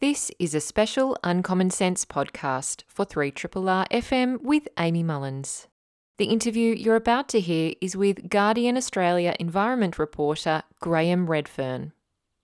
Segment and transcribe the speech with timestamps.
[0.00, 5.66] This is a special Uncommon Sense podcast for 3RRR FM with Amy Mullins.
[6.18, 11.90] The interview you're about to hear is with Guardian Australia environment reporter Graham Readfearn.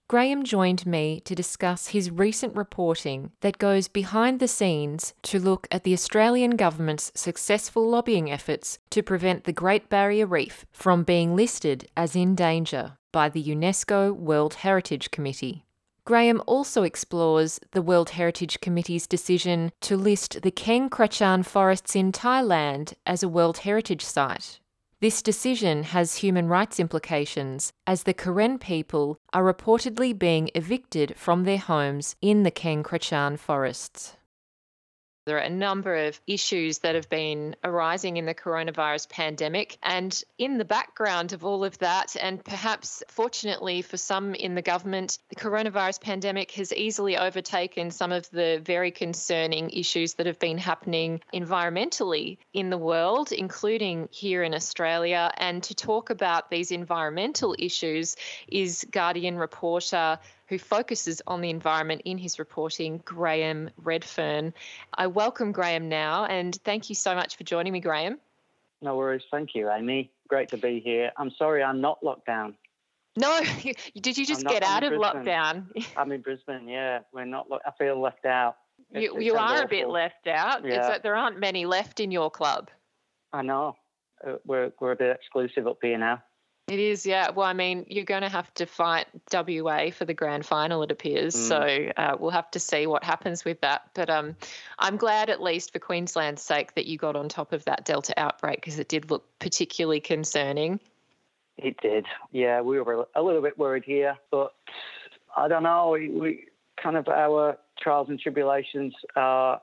[0.09, 5.65] Graham joined me to discuss his recent reporting that goes behind the scenes to look
[5.71, 11.37] at the Australian government's successful lobbying efforts to prevent the Great Barrier Reef from being
[11.37, 15.65] listed as in danger by the UNESCO World Heritage Committee.
[16.05, 22.11] Graham also explores the World Heritage Committee's decision to list the Kaeng Krachan forests in
[22.11, 24.59] Thailand as a World Heritage Site.
[25.01, 31.43] This decision has human rights implications as the Karen people are reportedly being evicted from
[31.43, 34.15] their homes in the Kaeng Krachan forests.
[35.25, 39.79] There are a number of issues that have been arising in the coronavirus pandemic.
[39.81, 44.61] And in the background of all of that, and perhaps fortunately for some in the
[44.61, 50.37] government, the coronavirus pandemic has easily overtaken some of the very concerning issues that have
[50.37, 55.31] been happening environmentally in the world, including here in Australia.
[55.37, 58.15] And to talk about these environmental issues
[58.47, 64.53] is Guardian reporter who focuses on the environment in his reporting, Graham Readfearn.
[64.93, 68.19] I welcome Graham now and thank you so much for joining me, Graham.
[68.81, 69.23] No worries.
[69.31, 70.11] Thank you, Amy.
[70.27, 71.11] Great to be here.
[71.17, 72.55] I'm sorry I'm not locked down.
[73.17, 73.41] No,
[74.01, 75.23] did you just get out of Brisbane.
[75.23, 75.85] lockdown?
[75.97, 76.67] I'm in Brisbane.
[76.67, 77.47] Yeah, we're not.
[77.65, 78.57] I feel left out.
[78.93, 79.65] you, you are awful.
[79.65, 80.65] a bit left out.
[80.65, 80.91] Yeah.
[80.93, 82.69] It's there aren't many left in your club.
[83.31, 83.75] I know.
[84.25, 86.21] Uh, we're we're a bit exclusive up here now.
[86.67, 87.29] It is, yeah.
[87.29, 90.89] Well, I mean, you're going to have to fight WA for the grand final, it
[90.89, 91.35] appears.
[91.35, 91.47] Mm.
[91.47, 93.89] So uh, we'll have to see what happens with that.
[93.93, 94.35] But um,
[94.79, 98.13] I'm glad, at least for Queensland's sake, that you got on top of that Delta
[98.17, 100.79] outbreak because it did look particularly concerning.
[101.57, 102.07] It did.
[102.31, 104.53] Yeah, we were a little bit worried here, but
[105.37, 105.91] I don't know.
[105.91, 106.45] We, we
[106.81, 109.61] kind of our trials and tribulations are,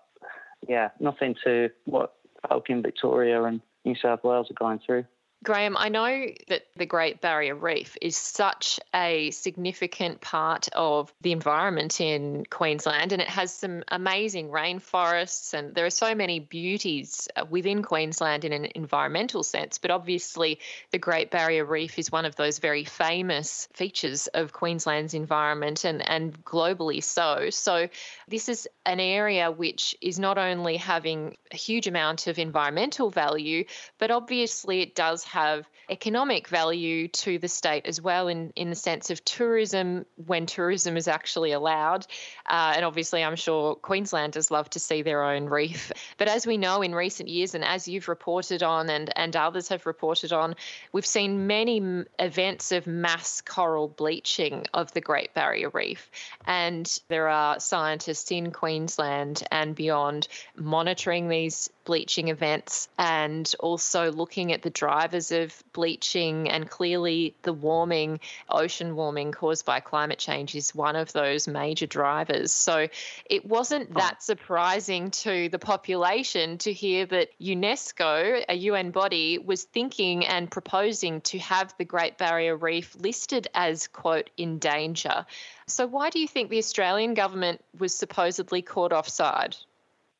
[0.68, 2.14] yeah, nothing to what
[2.48, 5.04] folk in Victoria and New South Wales are going through.
[5.42, 11.32] Graham, I know that the Great Barrier Reef is such a significant part of the
[11.32, 17.26] environment in Queensland and it has some amazing rainforests and there are so many beauties
[17.34, 19.78] uh, within Queensland in an environmental sense.
[19.78, 20.60] But obviously,
[20.92, 26.08] the Great Barrier Reef is one of those very famous features of Queensland's environment and,
[26.08, 27.50] and globally so.
[27.50, 27.88] So,
[28.28, 33.64] this is an area which is not only having a huge amount of environmental value,
[33.98, 38.76] but obviously it does have economic value to the state as well in, in the
[38.76, 42.06] sense of tourism when tourism is actually allowed.
[42.46, 45.90] Uh, and obviously, I'm sure Queenslanders love to see their own reef.
[46.18, 49.68] But as we know in recent years, and as you've reported on and, and others
[49.68, 50.54] have reported on,
[50.92, 56.10] we've seen many events of mass coral bleaching of the Great Barrier Reef.
[56.46, 64.52] And there are scientists in Queensland and beyond monitoring these bleaching events and also looking
[64.52, 66.48] at the drivers of bleaching.
[66.48, 71.86] And clearly the warming ocean warming caused by climate change is one of those major
[71.86, 72.52] drivers.
[72.52, 72.88] So
[73.26, 73.98] it wasn't oh.
[74.00, 80.50] that surprising to the population to hear that UNESCO a UN body was thinking and
[80.50, 85.26] proposing to have the Great Barrier Reef listed as quote in danger.
[85.66, 89.56] So why do you think the Australian government was supposedly caught offside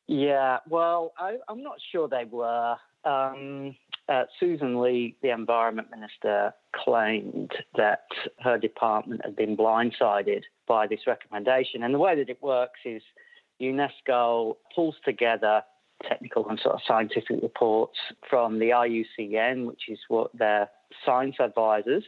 [0.07, 2.75] yeah, well, I, am not sure they were.
[3.05, 3.75] Um,
[4.09, 8.05] uh, Sussan Ley, the Environment Minister, claimed that
[8.41, 11.83] her department had been blindsided by this recommendation.
[11.83, 13.01] And the way that it works is
[13.61, 15.63] UNESCO pulls together
[16.07, 17.97] technical and sort of scientific reports
[18.29, 20.69] from the IUCN, which is what their
[21.05, 22.03] science advisors,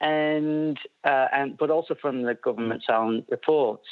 [0.00, 3.86] and uh, and but also from the government's own reports.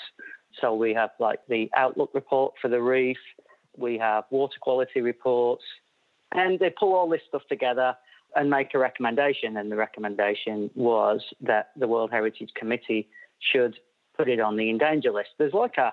[0.60, 3.18] So we have like the outlook report for the reef,
[3.80, 5.64] we have water quality reports,
[6.32, 7.96] and they pull all this stuff together
[8.36, 9.56] and make a recommendation.
[9.56, 13.08] And the recommendation was that the World Heritage Committee
[13.52, 13.76] should
[14.16, 15.30] put it on the endanger list.
[15.38, 15.92] There's like a,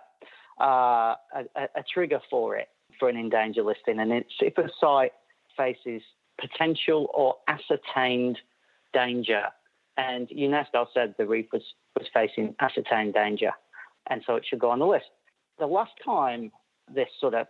[0.63, 2.67] uh, a, a trigger for it
[2.99, 5.13] for an endanger listing, and it's if a site
[5.55, 6.01] faces
[6.39, 8.37] potential or ascertained
[8.93, 9.43] danger.
[9.97, 11.63] And UNESCO said the reef was,
[11.97, 13.51] was facing ascertained danger,
[14.09, 15.05] and so it should go on the list.
[15.57, 16.51] The last time
[16.93, 17.47] this sort of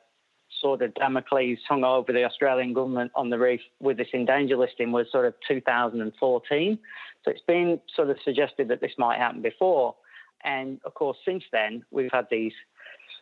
[0.61, 4.91] sword of Damocles hung over the Australian government on the reef with this endanger listing
[4.91, 6.79] was sort of 2014.
[7.23, 9.95] So it's been sort of suggested that this might happen before.
[10.43, 12.53] And of course, since then, we've had these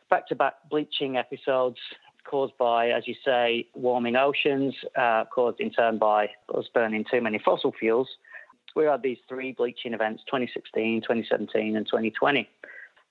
[0.09, 1.77] back to back bleaching episodes
[2.25, 7.21] caused by, as you say, warming oceans, uh, caused in turn by us burning too
[7.21, 8.07] many fossil fuels.
[8.75, 12.49] We had these three bleaching events 2016, 2017, and 2020.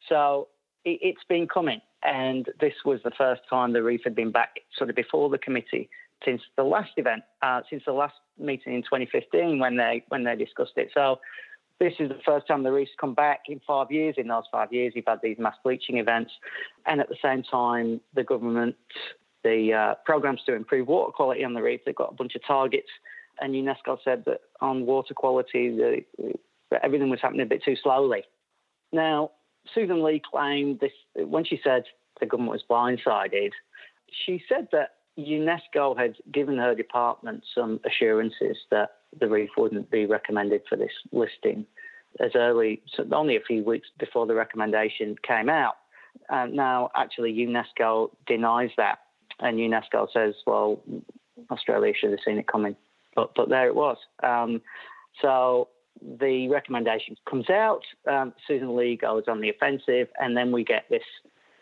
[0.09, 0.49] So
[0.85, 1.81] it, it's been coming.
[2.05, 5.39] And this was the first time the reef had been back sort of before the
[5.39, 5.89] committee
[6.25, 10.37] since the last event, uh, since the last meeting in 2015 when they when they
[10.37, 10.91] discussed it.
[10.95, 11.21] So
[11.81, 14.15] this is the first time the reef's come back in five years.
[14.19, 16.33] In those five years, you've had these mass bleaching events,
[16.87, 18.77] and at the same time, the government,
[19.43, 22.45] the uh, programs to improve water quality on the reef, they've got a bunch of
[22.47, 22.89] targets.
[23.41, 26.05] And UNESCO said that on water quality, the,
[26.83, 28.23] everything was happening a bit too slowly.
[28.93, 29.33] Now,
[29.75, 31.85] Sussan Ley claimed this when she said
[32.21, 33.51] the government was blindsided.
[34.27, 40.07] She said that UNESCO had given her department some assurances that the reef wouldn't be
[40.07, 41.67] recommended for this listing
[42.21, 45.77] as early, so only a few weeks before the recommendation came out.
[46.29, 49.01] Uh, now, actually, UNESCO denies that,
[49.41, 50.81] and UNESCO says, "Well,
[51.51, 52.77] Australia should have seen it coming,"
[53.17, 53.97] but but there it was.
[54.23, 54.63] Um,
[55.21, 55.69] so
[56.03, 57.83] the recommendation comes out.
[58.07, 61.05] Um, Sussan Ley goes on the offensive, and then we get this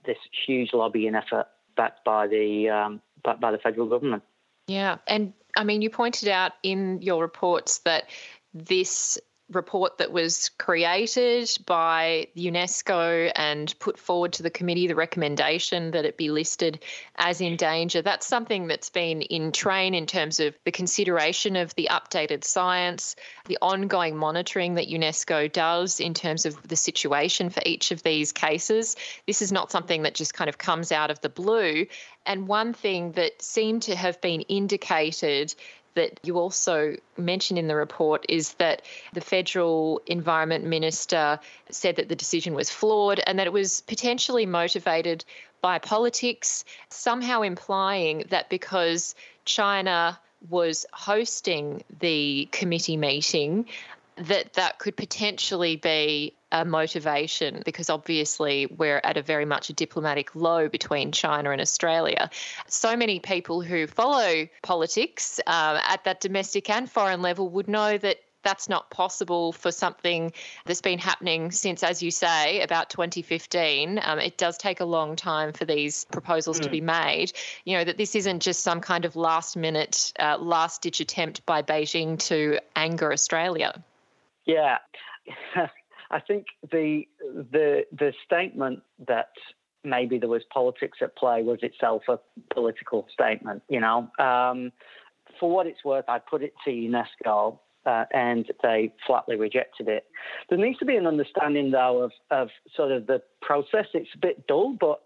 [0.04, 1.46] this huge lobbying effort
[1.76, 4.22] backed by the um, backed by the federal government.
[4.66, 8.08] Yeah, and I mean, you pointed out in your reports that
[8.54, 9.18] this
[9.54, 16.04] report that was created by UNESCO and put forward to the committee the recommendation that
[16.04, 16.82] it be listed
[17.16, 18.02] as in danger.
[18.02, 23.16] That's something that's been in train in terms of the consideration of the updated science,
[23.46, 28.32] the ongoing monitoring that UNESCO does in terms of the situation for each of these
[28.32, 28.96] cases.
[29.26, 31.86] This is not something that just kind of comes out of the blue.
[32.24, 35.54] And one thing that seemed to have been indicated
[35.94, 41.38] that you also mentioned in the report is that the federal environment minister
[41.70, 45.24] said that the decision was flawed and that it was potentially motivated
[45.60, 50.18] by politics, somehow implying that because China
[50.50, 53.66] was hosting the committee meeting,
[54.16, 59.72] that that could potentially be a motivation because obviously we're at a very much a
[59.72, 62.30] diplomatic low between China and Australia.
[62.68, 67.96] So many people who follow politics uh, at that domestic and foreign level would know
[67.96, 70.32] that that's not possible for something
[70.66, 74.00] that's been happening since, as you say, about 2015.
[74.02, 76.64] Um, it does take a long time for these proposals mm.
[76.64, 76.86] to be hmm.
[76.86, 77.32] made.
[77.64, 81.46] You know, that this isn't just some kind of last minute, uh, last ditch attempt
[81.46, 83.82] by Beijing to anger Australia.
[84.46, 84.78] Yeah.
[86.10, 89.30] I think the the the statement that
[89.84, 92.18] maybe there was politics at play was itself a
[92.52, 93.62] political statement.
[93.68, 94.72] You know, um,
[95.40, 97.58] for what it's worth, I put it to UNESCO.
[97.84, 100.04] Uh, and they flatly rejected it.
[100.48, 103.86] There needs to be an understanding, though, of, of sort of the process.
[103.92, 105.02] It's a bit dull, but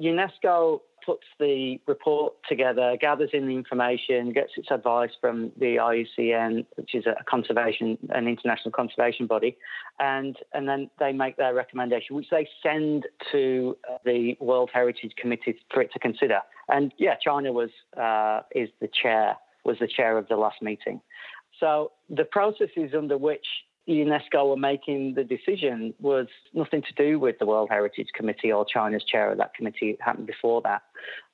[0.00, 6.66] UNESCO puts the report together, gathers in the information, gets its advice from the IUCN,
[6.76, 9.56] which is a conservation, an international conservation body,
[9.98, 15.58] and and then they make their recommendation, which they send to the World Heritage Committee
[15.72, 16.40] for it to consider.
[16.68, 21.00] And yeah, China was uh, is the chair was the chair of the last meeting.
[21.60, 23.46] So the processes under which
[23.88, 28.64] UNESCO were making the decision was nothing to do with the World Heritage Committee or
[28.64, 29.90] China's chair of that committee.
[29.90, 30.82] It happened before that.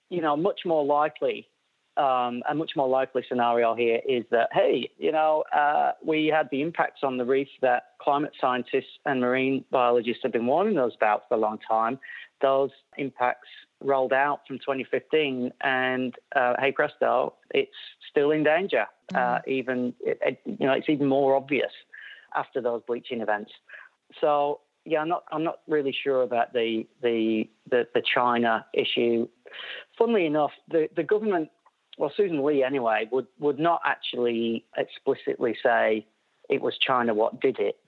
[0.09, 1.49] You know, much more likely,
[1.97, 6.49] um, a much more likely scenario here is that, hey, you know, uh, we had
[6.51, 10.93] the impacts on the reef that climate scientists and marine biologists have been warning us
[10.97, 12.01] about for a long time.
[12.41, 13.49] Those impacts
[13.83, 17.71] rolled out from 2015, and uh, hey presto, it's
[18.11, 18.87] still in danger.
[19.13, 19.19] Mm.
[19.19, 21.73] Uh, even it, it, you know, it's even more obvious
[22.35, 23.51] after those bleaching events.
[24.21, 29.29] So yeah, I'm not I'm not really sure about the the the, the China issue.
[29.99, 31.51] Funnily enough, the, the government,
[31.99, 36.07] well, Sussan Ley anyway, would would not actually explicitly say
[36.49, 37.79] it was China what did it,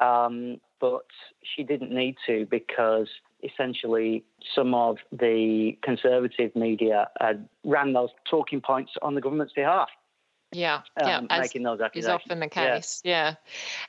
[0.00, 1.06] um, but
[1.42, 3.08] she didn't need to because
[3.42, 7.08] essentially some of the conservative media
[7.64, 9.88] ran those talking points on the government's behalf.
[10.52, 12.04] Yeah, yeah, um, making those accusations.
[12.04, 13.00] Is often the case.
[13.04, 13.10] Yeah.
[13.12, 13.34] yeah.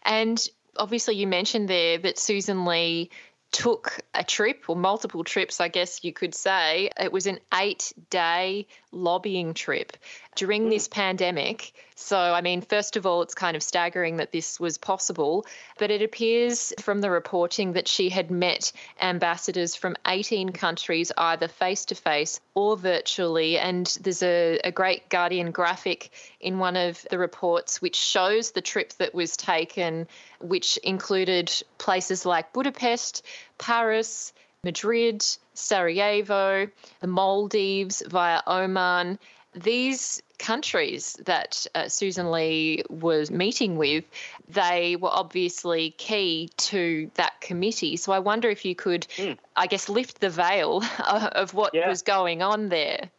[0.04, 3.10] And obviously, you mentioned there that Sussan Ley
[3.54, 6.90] took a trip or multiple trips, I guess you could say.
[7.00, 9.96] It was an eight day lobbying trip
[10.36, 10.92] during this mm.
[10.92, 11.74] pandemic.
[11.96, 15.46] So, I mean, first of all, it's kind of staggering that this was possible,
[15.78, 21.48] but it appears from the reporting that she had met ambassadors from 18 countries, either
[21.48, 23.58] face to face or virtually.
[23.58, 26.10] And there's a, a great Guardian graphic
[26.40, 30.08] in one of the reports which shows the trip that was taken,
[30.42, 33.24] which included places like Budapest,
[33.58, 35.24] Paris, Madrid,
[35.54, 36.70] Sarajevo,
[37.02, 39.20] the Maldives via Oman,
[39.56, 44.04] these countries that uh, Sussan Ley was meeting with,
[44.50, 47.98] they were obviously key to that committee.
[47.98, 49.38] So I wonder if you could, mm.
[49.56, 51.88] I guess, lift the veil of what yeah.
[51.88, 53.10] was going on there.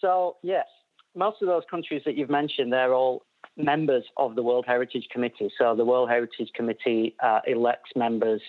[0.00, 0.66] So, yes,
[1.14, 3.22] most of those countries that you've mentioned, they're all
[3.56, 5.50] members of the World Heritage Committee.
[5.58, 8.40] So the World Heritage Committee uh, elects members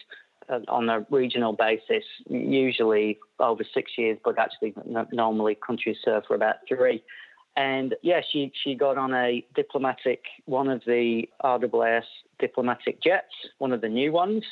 [0.67, 4.73] on a regional basis, usually over six years, but actually
[5.11, 7.03] normally countries serve for about three.
[7.55, 12.03] And yeah, she, she got on a diplomatic, one of the RWS
[12.39, 14.43] diplomatic jets, one of the new ones,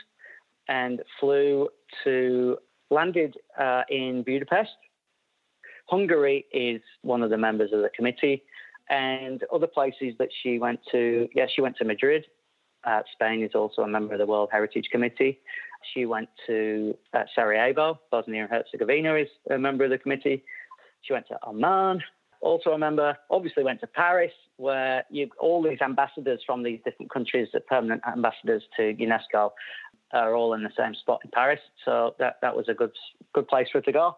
[0.67, 1.69] and flew
[2.03, 2.57] to,
[2.89, 4.71] landed uh, in Budapest.
[5.87, 8.43] Hungary is one of the members of the committee
[8.89, 11.27] and other places that she went to.
[11.33, 12.25] Yeah, she went to Madrid.
[12.85, 15.39] Uh, Spain is also a member of the World Heritage Committee.
[15.93, 20.43] She went to uh, Sarajevo, Bosnia and Herzegovina is a member of the committee.
[21.01, 22.03] She went to Oman,
[22.41, 23.17] also a member.
[23.29, 28.01] Obviously went to Paris, where you, all these ambassadors from these different countries, the permanent
[28.07, 29.51] ambassadors to UNESCO,
[30.13, 31.59] are all in the same spot in Paris.
[31.83, 32.91] So that that was a good
[33.33, 34.17] good place for her to go.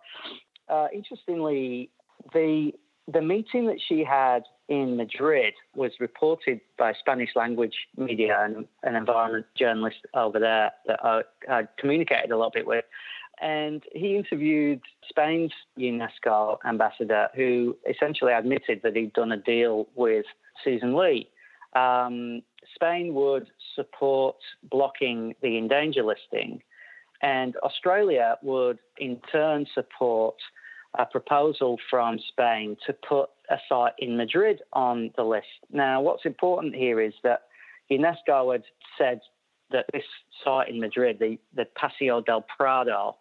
[0.67, 1.89] Uh, interestingly,
[2.33, 2.71] the
[3.11, 8.95] the meeting that she had in Madrid was reported by Spanish language media and an
[8.95, 12.85] environment journalist over there that I, communicated a little bit with.
[13.41, 20.25] And he interviewed Spain's UNESCO ambassador, who essentially admitted that he'd done a deal with
[20.65, 21.29] Sussan Ley.
[21.73, 22.41] Um,
[22.75, 24.35] Spain would support
[24.69, 26.61] blocking the in danger listing,
[27.21, 30.35] and Australia would in turn support
[30.97, 35.45] a proposal from Spain to put a site in Madrid on the list.
[35.71, 37.43] Now, what's important here is that
[37.91, 38.63] UNESCO had
[38.97, 39.21] said
[39.71, 40.03] that this
[40.43, 43.15] site in Madrid, the, the Paseo del Prado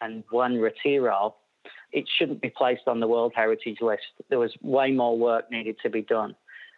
[0.00, 1.34] and Buen Retiro,
[1.92, 4.02] it shouldn't be placed on the World Heritage List.
[4.28, 6.36] There was way more work needed to be done.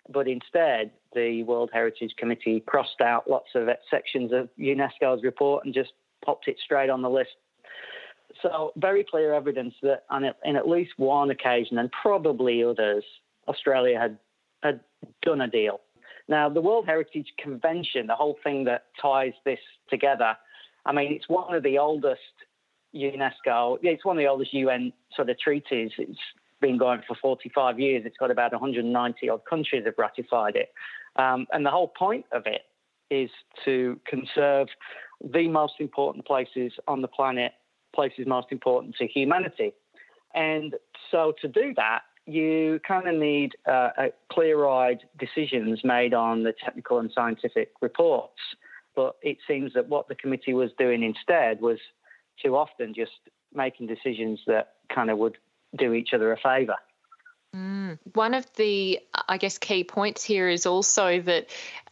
[0.08, 5.74] But instead, the World Heritage Committee crossed out lots of sections of UNESCO's report and
[5.74, 5.92] just
[6.24, 7.30] popped it straight on the list
[8.42, 13.04] so very clear evidence that on in at least one occasion, and probably others,
[13.48, 14.18] Australia had
[14.62, 14.80] had
[15.22, 15.80] done a deal.
[16.28, 19.58] Now, the World Heritage Convention, the whole thing that ties this
[19.88, 20.36] together,
[20.86, 22.20] I mean, it's one of the oldest
[22.94, 25.90] UNESCO, it's one of the oldest UN sort of treaties.
[25.98, 26.18] It's
[26.60, 28.02] been going for 45 years.
[28.06, 30.72] It's got about 190 odd countries have ratified it.
[31.16, 32.62] Um, and the whole point of it
[33.10, 33.30] is
[33.64, 34.68] to conserve
[35.20, 37.52] the most important places on the planet
[37.94, 39.72] places most important to humanity.
[40.34, 40.74] And
[41.10, 43.90] so to do that, you kind of need uh,
[44.30, 48.40] clear-eyed decisions made on the technical and scientific reports.
[48.94, 51.78] But it seems that what the committee was doing instead was
[52.42, 53.12] too often just
[53.54, 55.38] making decisions that kind of would
[55.76, 56.76] do each other a favour.
[57.54, 57.98] Mm.
[58.14, 61.46] One of the, I guess, key points here is also that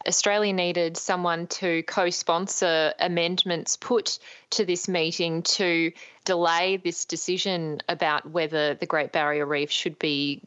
[0.05, 4.19] Australia needed someone to co sponsor amendments put
[4.51, 5.93] to this meeting to
[6.25, 10.41] delay this decision about whether the Great Barrier Reef should be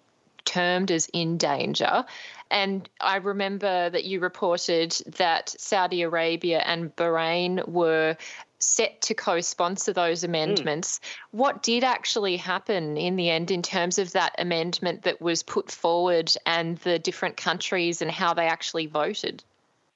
[0.45, 2.05] termed as in danger.
[2.51, 8.19] And I remember that you reported that Saudi Arabia and Bahrain were
[8.63, 10.31] set to co sponsor those hmm.
[10.31, 10.99] amendments.
[10.99, 11.09] Mm.
[11.33, 15.71] What did actually happen in the end in terms of that amendment that was put
[15.71, 19.43] forward and the different countries and how they actually voted?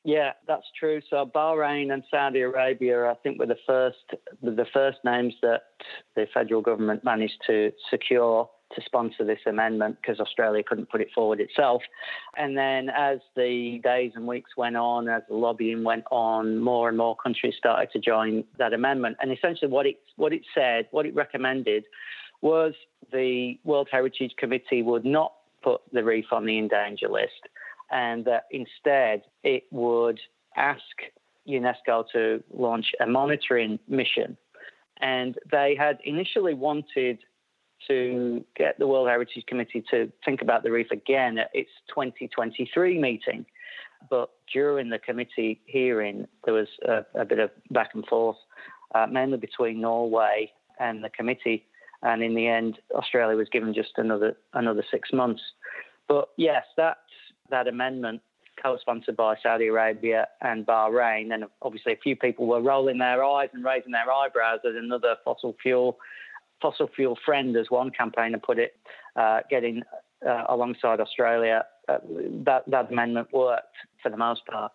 [0.05, 1.01] Yeah, that's true.
[1.11, 5.65] So Bahrain and Saudi Arabia, I think, were the first the first names that
[6.15, 11.09] the federal government managed to secure to sponsor this amendment because Australia couldn't put it
[11.15, 11.83] forward itself.
[12.37, 16.89] And then as the days and weeks went on, as the lobbying went on, more
[16.89, 19.17] and more countries started to join that amendment.
[19.21, 21.85] And essentially what it what it said, what it recommended
[22.43, 22.75] was
[23.13, 25.33] the World Heritage Committee would not
[25.63, 27.49] put the reef on the endanger list
[27.91, 30.21] and that instead it would
[30.57, 30.81] ask
[31.49, 34.37] UNESCO to launch a monitoring mission.
[35.01, 37.19] And they had initially wanted
[37.89, 42.99] to get the World Heritage Committee to think about the reef again at its 2023
[42.99, 43.47] meeting.
[44.09, 48.37] But during the committee hearing, there was a, a bit of back and forth,
[48.95, 51.67] uh, mainly between Norway and the committee.
[52.03, 55.43] And in the end, Australia was given just another another six months.
[56.09, 56.99] But yes, that
[57.51, 58.21] that amendment
[58.63, 63.49] co-sponsored by Saudi Arabia and Bahrain, and obviously a few people were rolling their eyes
[63.53, 65.99] and raising their eyebrows at another fossil fuel
[66.61, 68.77] fossil fuel friend, as one campaigner put it,
[69.15, 69.83] uh, getting
[70.27, 71.99] uh, alongside Australia, uh,
[72.45, 74.73] that, that amendment worked for the most part.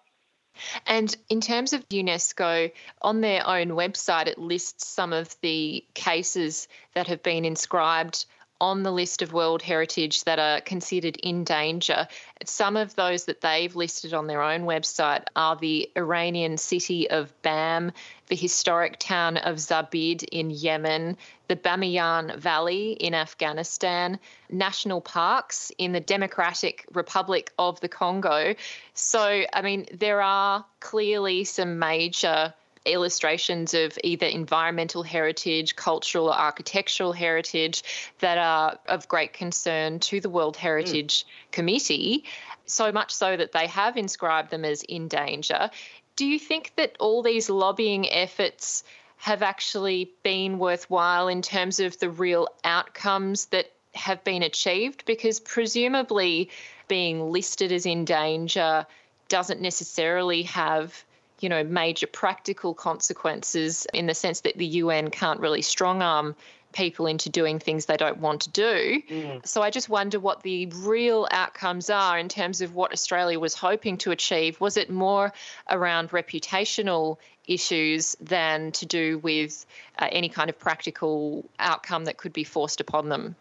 [0.85, 2.71] And in terms of UNESCO,
[3.01, 8.25] on their own website, it lists some of the cases that have been inscribed
[8.61, 12.07] on the list of World Heritage that are considered in danger.
[12.45, 17.33] Some of those that they've listed on their own website are the Iranian city of
[17.41, 17.91] Bam,
[18.27, 24.19] the historic town of Zabid in Yemen, the Bamiyan Valley in Afghanistan,
[24.51, 28.53] national parks in the Democratic Republic of the Congo.
[28.93, 32.53] So, I mean, there are clearly some major
[32.85, 37.83] illustrations of either environmental heritage, cultural or architectural heritage
[38.19, 41.51] that are of great concern to the World Heritage mm.
[41.51, 42.23] Committee,
[42.65, 45.69] so much so that they have inscribed them as in danger.
[46.15, 48.83] Do you think that all these lobbying efforts
[49.17, 55.05] have actually been worthwhile in terms of the real outcomes that have been achieved?
[55.05, 56.50] Because presumably
[56.88, 58.85] being listed as in danger
[59.29, 61.05] doesn't necessarily have
[61.41, 66.36] you know, major practical consequences in the sense that the UN can't really strong arm
[66.74, 69.01] people into doing things they don't want to do.
[69.10, 69.45] Mm.
[69.45, 73.53] So I just wonder what the real outcomes are in terms of what Australia was
[73.53, 74.60] hoping to achieve.
[74.62, 75.33] Was it more
[75.69, 77.17] around reputational
[77.48, 79.65] issues than to do with
[80.00, 83.36] uh, any kind of practical outcome that could be forced upon them?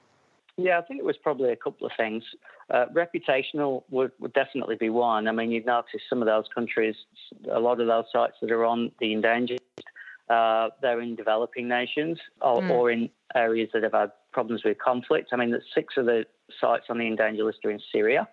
[0.56, 2.24] Yeah, I think it was probably a couple of things.
[2.70, 5.26] Uh, reputational would, would definitely be one.
[5.26, 6.94] I mean, you've noticed some of those countries,
[7.50, 9.60] a lot of those sites that are on the endangered,
[10.28, 12.70] uh, they're in developing nations or, mm.
[12.70, 15.30] or, in areas that have had problems with conflict.
[15.32, 16.24] I mean, six of the
[16.60, 18.28] sites on the endangered list are in Syria.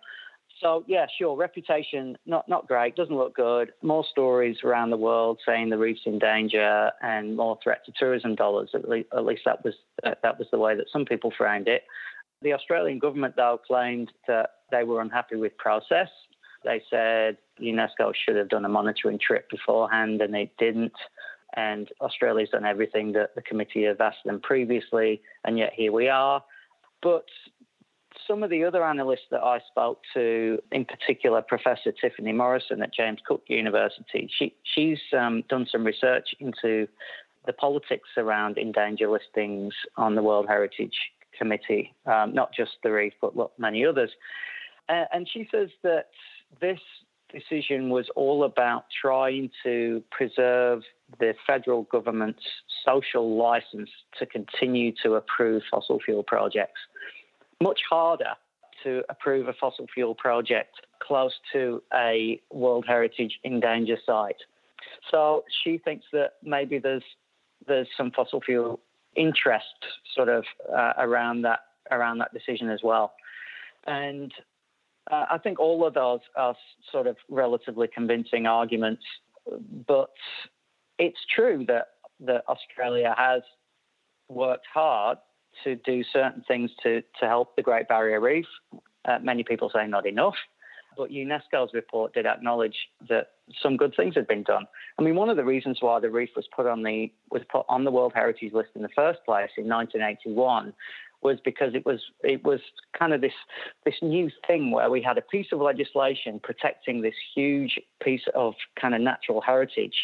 [0.62, 1.36] So yeah, sure.
[1.36, 2.96] Reputation not not great.
[2.96, 3.74] Doesn't look good.
[3.84, 8.34] More stories around the world saying the reef's in danger and more threat to tourism
[8.36, 8.72] dollars.
[8.74, 11.84] At least, at least that was that was the way that some people framed it.
[12.42, 16.10] The Australian government, though, claimed that they were unhappy with process.
[16.64, 20.94] They said UNESCO should have done a monitoring trip beforehand and it didn't.
[21.56, 26.10] And Australia's done everything that the committee have asked them previously, and yet here we
[26.10, 26.44] are.
[27.02, 27.26] But
[28.28, 32.94] some of the other analysts that I spoke to, in particular Professor Tiffany Morrison at
[32.94, 36.88] James Cook University, she, she's um, done some research into
[37.46, 40.98] the politics around endangered listings on the World Heritage
[41.38, 44.12] committee, um, not just the reef, but many others.
[44.90, 46.10] Uh, and she says that
[46.62, 46.80] this
[47.32, 50.82] decision was all about trying to preserve
[51.20, 52.44] the federal government's
[52.86, 56.80] social license to continue to approve fossil fuel projects.
[57.62, 58.34] Much harder
[58.84, 64.38] to approve a fossil fuel project close to a World Heritage in danger site.
[65.12, 67.04] So she thinks that maybe there's
[67.68, 68.80] there's some fossil fuel
[69.18, 69.66] interest
[70.16, 71.60] sort of uh, around that
[71.92, 73.14] around that decision as well.
[73.86, 74.32] And
[75.10, 76.56] uh, I think all of those are
[76.92, 79.04] sort of relatively convincing arguments,
[79.88, 80.12] but
[81.00, 81.88] it's true that
[82.20, 83.42] that Australia has
[84.30, 85.18] worked hard
[85.64, 88.46] to do certain things to to help the Great Barrier Reef.
[89.06, 90.36] Uh, many people say not enough,
[90.98, 92.76] but UNESCO's report did acknowledge
[93.08, 93.32] that
[93.62, 94.66] some good things had been done.
[94.98, 97.66] I mean, one of the reasons why the reef was put on the was put
[97.70, 100.74] on the World Heritage List in the first place in 1981
[101.22, 102.60] was because it was it was
[102.98, 103.34] kind of this
[103.86, 108.54] this new thing where we had a piece of legislation protecting this huge piece of
[108.80, 109.96] kind of natural heritage,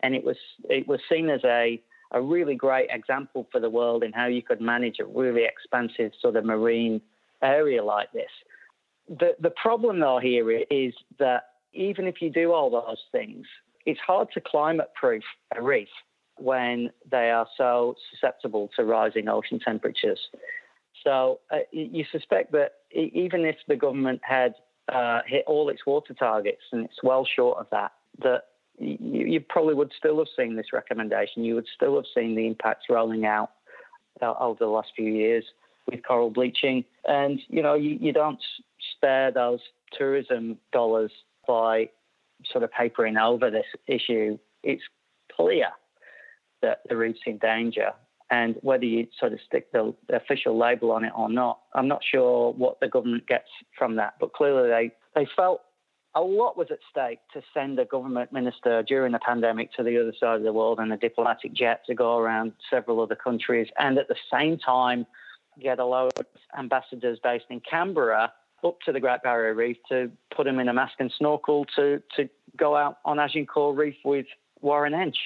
[0.00, 0.36] and it was
[0.68, 1.80] it was seen as a
[2.12, 6.12] a really great example for the world in how you could manage a really expansive
[6.20, 7.00] sort of marine
[7.42, 8.30] area like this.
[9.08, 13.46] The the problem though here is that even if you do all those things,
[13.86, 15.22] it's hard to climate proof
[15.56, 15.88] a reef
[16.38, 20.18] when they are so susceptible to rising ocean temperatures.
[21.04, 24.54] So uh, you suspect that even if the government had
[24.92, 28.44] uh, hit all its water targets, and it's well short of that, that
[28.78, 31.44] you, you, probably would still have seen this recommendation.
[31.44, 33.50] You would still have seen the impacts rolling out
[34.20, 35.44] uh, over the last few years
[35.90, 36.84] with coral bleaching.
[37.06, 38.40] And, you know, you, you don't
[39.02, 39.60] spare those
[39.96, 41.10] tourism dollars
[41.46, 41.88] by
[42.50, 44.38] sort of papering over this issue.
[44.62, 44.82] It's
[45.34, 45.66] clear
[46.62, 47.90] that the reef's in danger.
[48.30, 52.00] And whether you sort of stick the, official label on it or not, I'm not
[52.08, 54.14] sure what the government gets from that.
[54.18, 55.60] But clearly, they, they felt
[56.14, 60.00] a lot was at stake to send a government minister during the pandemic to the
[60.00, 63.68] other side of the world and a diplomatic jet to go around several other countries,
[63.78, 65.06] and at the same time
[65.60, 66.26] get a load of
[66.58, 68.32] ambassadors based in Canberra
[68.64, 72.02] up to the Great Barrier Reef to put them in a mask and snorkel to,
[72.16, 74.26] to go out on Agincourt Reef with
[74.60, 75.16] Warren Entsch.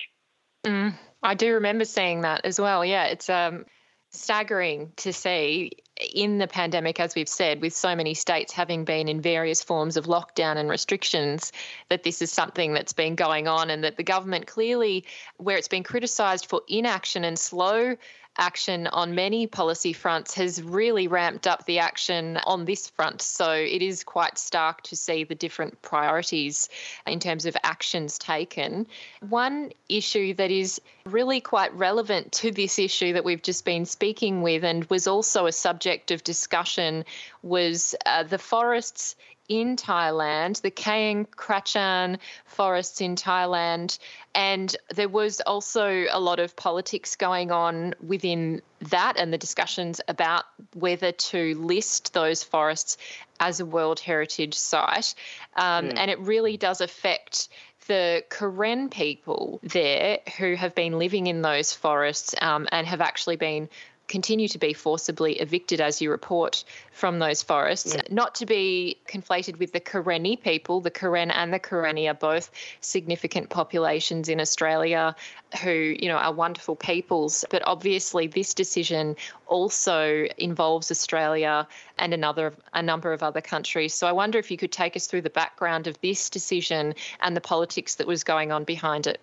[0.65, 2.85] Mm, I do remember seeing that as well.
[2.85, 3.67] Yeah, it's um,
[4.11, 5.73] staggering to see
[6.15, 9.97] in the pandemic, as we've said, with so many states having been in various forms
[9.97, 11.53] of lockdown and restrictions,
[11.89, 15.05] that this is something that's been going on and that the government clearly,
[15.37, 17.97] where it's been criticised for inaction and slow
[18.39, 23.23] action on many policy fronts has really ramped up the action on this front.
[23.23, 26.69] So it is quite stark to see the different priorities
[27.07, 28.87] in terms of actions taken.
[29.21, 34.43] One issue that is really quite relevant to this issue that we've just been speaking
[34.43, 37.05] with and was also a subject of discussion
[37.43, 39.17] was uh, the forests
[39.49, 43.99] in Thailand, the Kaeng Krachan forests in Thailand.
[44.35, 50.01] And there was also a lot of politics going on within that and the discussions
[50.09, 52.99] about whether to list those forests
[53.41, 55.15] as a World Heritage Site.
[55.55, 55.95] Um, mm.
[55.97, 57.49] And it really does affect
[57.87, 63.37] the Karen people there who have been living in those forests um, and have actually
[63.37, 63.69] been
[64.09, 67.95] continue to be forcibly evicted, as you report from those forests.
[67.95, 68.03] Yeah.
[68.11, 70.81] Not to be conflated with the Karenni people.
[70.81, 75.15] The Karen and the Karenni are both significant populations in Australia
[75.63, 77.45] who, you know, are wonderful peoples.
[77.51, 79.17] But obviously, this decision
[79.47, 81.67] also involves Australia
[81.99, 83.95] and another a number of other countries.
[83.95, 87.37] So I wonder if you could take us through the background of this decision and
[87.37, 89.21] the politics that was going on behind it.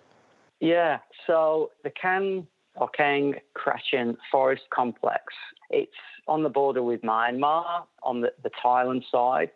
[0.60, 2.46] Yeah, so the Can
[2.78, 5.22] Kaeng Krachan Forest Complex.
[5.70, 5.92] It's
[6.26, 9.50] on the border with Myanmar on the, the Thailand side.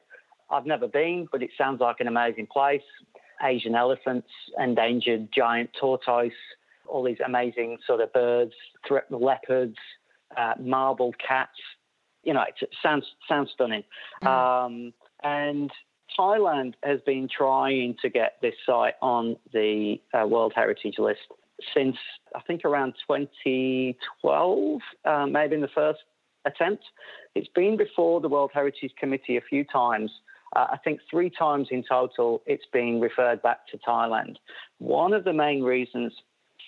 [0.50, 2.82] I've never been, but it sounds like an amazing place.
[3.42, 4.28] Asian elephants,
[4.58, 6.32] endangered giant tortoise,
[6.86, 8.52] all these amazing sort of birds,
[8.86, 9.76] threatened leopards,
[10.36, 11.58] uh, marbled cats.
[12.24, 13.84] You know, it sounds sounds stunning.
[14.22, 14.26] Mm.
[14.26, 15.70] Um, and
[16.18, 21.20] Thailand has been trying to get this site on the uh, World Heritage List
[21.74, 21.96] since
[22.34, 26.00] I think around 2012, uh, maybe in the first
[26.44, 26.84] attempt.
[27.34, 30.10] It's been before the World Heritage Committee a few times.
[30.56, 34.36] Uh, I think three times in total, it's been referred back to Thailand.
[34.78, 36.12] One of the main reasons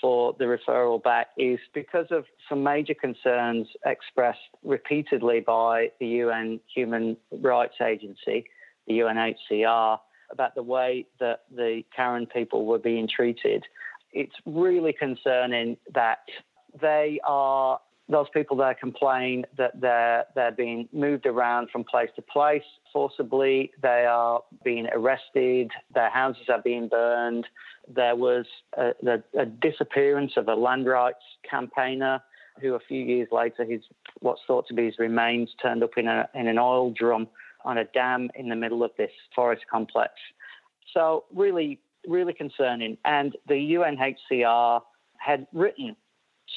[0.00, 6.60] for the referral back is because of some major concerns expressed repeatedly by the UN
[6.74, 8.44] Human Rights Agency,
[8.86, 9.98] the UNHCR,
[10.30, 13.64] about the way that the Karen people were being treated
[14.12, 16.20] it's really concerning that
[16.80, 22.22] they are those people there complain that they're they're being moved around from place to
[22.22, 23.70] place forcibly.
[23.80, 25.70] They are being arrested.
[25.94, 27.46] Their houses are being burned.
[27.88, 28.46] There was
[28.76, 32.20] a, a, a disappearance of a land rights campaigner
[32.60, 33.82] who, a few years later, his
[34.20, 37.28] what's thought to be his remains turned up in a in an oil drum
[37.64, 40.12] on a dam in the middle of this forest complex.
[40.92, 41.78] So really
[42.10, 42.98] really concerning.
[43.04, 44.82] And the UNHCR
[45.16, 45.96] had written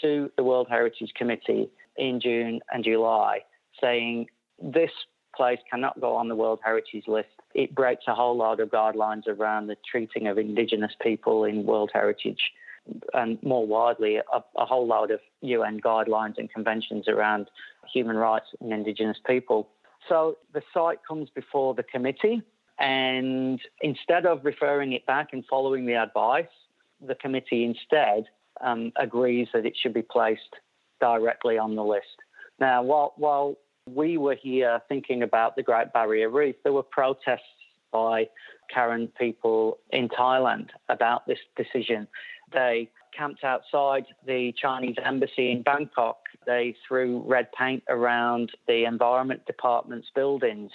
[0.02, 3.40] to the World Heritage Committee in June and July
[3.80, 4.28] saying
[4.62, 4.92] this
[5.36, 7.30] place cannot go on the World Heritage List.
[7.54, 11.92] It breaks a whole lot of guidelines around the treating of Indigenous people in World
[11.94, 12.52] Heritage
[13.14, 17.50] and more widely, a, a whole load of UN guidelines and conventions around
[17.92, 19.70] human rights and Indigenous people.
[20.10, 22.42] So the site comes before the committee
[22.80, 26.46] and instead of referring it back and following the advice,
[27.06, 28.26] the committee instead
[28.62, 30.56] um, agrees that it should be placed
[31.00, 32.18] directly on the list.
[32.60, 33.58] Now, while, while
[33.88, 37.42] we were here thinking about the Great Barrier Reef, there were protests
[37.92, 38.30] by
[38.74, 42.08] Karen people in Thailand about this decision.
[42.52, 46.18] They camped outside the Chinese embassy in Bangkok.
[46.46, 50.72] They threw red paint around the Environment Department's buildings.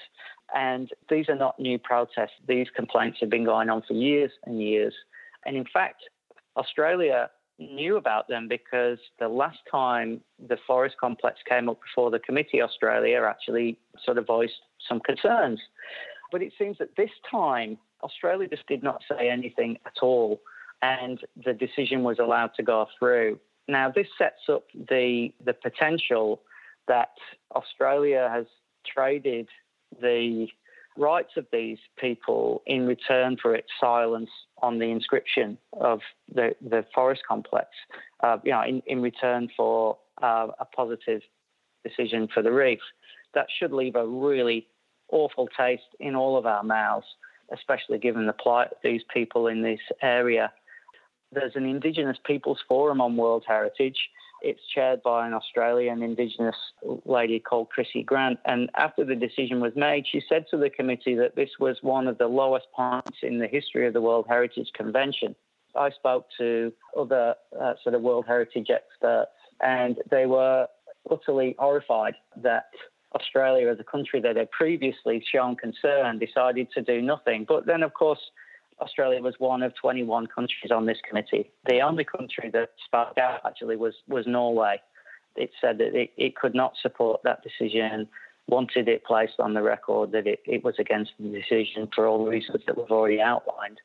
[0.54, 2.32] And these are not new protests.
[2.46, 4.94] These complaints have been going on for years and years.
[5.44, 6.02] And in fact,
[6.56, 12.18] Australia knew about them because the last time the forest complex came up before the
[12.18, 15.60] committee, Australia actually sort of voiced some concerns.
[16.30, 20.40] But it seems that this time, Australia just did not say anything at all,
[20.82, 23.40] and the decision was allowed to go through.
[23.66, 26.40] Now, this sets up the, the potential
[26.86, 27.12] that
[27.54, 28.46] Australia has
[28.86, 29.48] traded
[30.00, 30.48] the
[30.96, 34.30] rights of these people in return for its silence
[34.62, 36.00] on the inscription of
[36.34, 37.68] the, the forest complex,
[38.22, 41.22] uh, you know, in, in return for uh, a positive
[41.84, 42.80] decision for the reef.
[43.34, 44.66] That should leave a really
[45.10, 47.06] awful taste in all of our mouths,
[47.52, 50.52] especially given the plight of these people in this area.
[51.32, 53.98] There's an Indigenous Peoples Forum on World Heritage
[54.42, 56.56] it's chaired by an Australian Indigenous
[57.04, 58.38] lady called Chrissy Grant.
[58.44, 62.06] And after the decision was made, she said to the committee that this was one
[62.06, 65.34] of the lowest points in the history of the World Heritage Convention.
[65.76, 70.66] I spoke to other uh, sort of World Heritage experts, and they were
[71.10, 72.66] utterly horrified that
[73.14, 77.44] Australia, as a country that had previously shown concern, decided to do nothing.
[77.48, 78.20] But then, of course,
[78.80, 81.50] Australia was one of 21 countries on this committee.
[81.66, 84.80] The only country that spoke out actually was was Norway.
[85.36, 88.08] it said that it, it could not support that decision,
[88.48, 92.24] wanted it placed on the record that it, it was against the decision for all
[92.24, 93.80] the reasons that we've already outlined.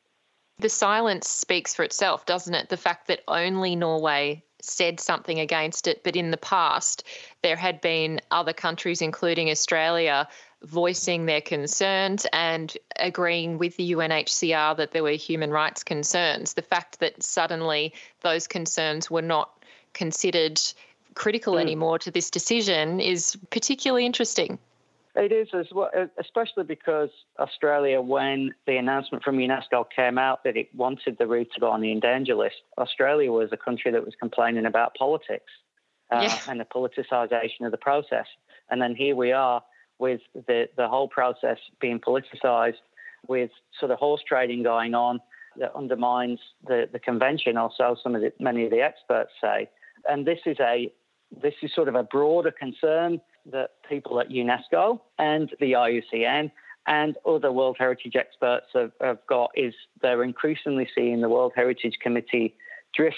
[0.59, 2.69] The silence speaks for itself, doesn't it?
[2.69, 7.03] The fact that only Norway said something against it, but in the past,
[7.41, 10.27] there had been other countries, including Australia,
[10.63, 16.53] voicing their concerns and agreeing with the UNHCR that there were human rights concerns.
[16.53, 19.51] The fact that suddenly those concerns were not
[19.93, 20.59] considered
[21.13, 21.61] critical mm.
[21.61, 24.57] anymore to this decision is particularly interesting.
[25.15, 30.57] It is as well, especially because Australia, when the announcement from UNESCO came out that
[30.57, 34.03] it wanted the route to go on the endanger list, Australia was a country that
[34.03, 35.51] was complaining about politics
[36.11, 36.37] uh, yeah.
[36.47, 38.25] and the politicisation of the process.
[38.71, 39.61] And then here we are
[39.99, 42.81] with the, the whole process being politicised,
[43.27, 45.19] with sort of horse trading going on
[45.57, 49.69] that undermines the, the convention, or so some of the, many of the experts say.
[50.09, 50.91] And this is a
[51.41, 53.19] this is sort of a broader concern
[53.51, 56.51] that people at UNESCO and the IUCN
[56.87, 61.97] and other World Heritage experts have, have got is they're increasingly seeing the World Heritage
[62.01, 62.55] Committee
[62.93, 63.17] drift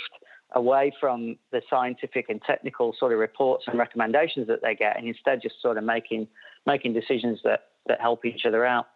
[0.52, 5.08] away from the scientific and technical sort of reports and recommendations that they get and
[5.08, 6.28] instead just sort of making
[6.66, 8.88] making decisions that, that help each other out.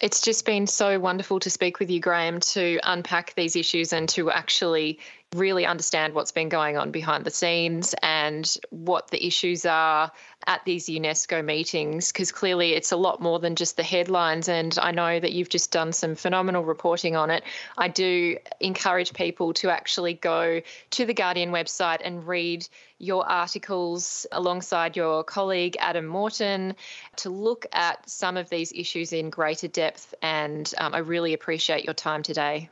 [0.00, 4.08] It's just been so wonderful to speak with you, Graham, to unpack these issues and
[4.10, 4.98] to actually
[5.36, 10.10] really understand what's been going on behind the scenes and what the issues are
[10.46, 14.48] at these UNESCO meetings because clearly it's a lot more than just the headlines.
[14.48, 17.44] And I know that you've just done some phenomenal reporting on it.
[17.76, 22.66] I do encourage people to actually go to the Guardian website and read
[22.98, 26.74] your articles alongside your colleague Adam Morton
[27.16, 30.14] to look at some of these issues in greater depth.
[30.22, 32.70] And um, I really appreciate your time today.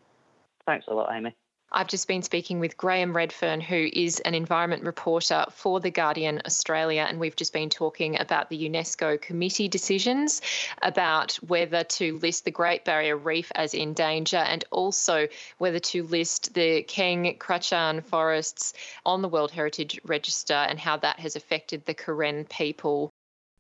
[0.67, 1.35] Thanks a lot, Amy.
[1.71, 6.41] I've just been speaking with Graham Readfearn, who is an environment reporter for The Guardian
[6.47, 10.41] Australia, and we've just been talking about the UNESCO committee decisions
[10.81, 15.29] about whether to list the Great Barrier Reef as in danger and also
[15.59, 18.73] whether to list the Kaeng Krachan forests
[19.05, 23.11] on the World Heritage Register and how that has affected the Karen people.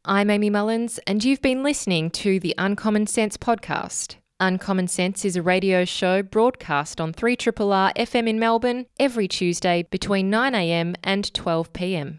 [0.06, 4.16] I'm Amy Mullins, and you've been listening to the Uncommon Sense podcast.
[4.40, 10.30] Uncommon Sense is a radio show broadcast on 3RRR FM in Melbourne every Tuesday between
[10.30, 12.18] 9am and 12pm.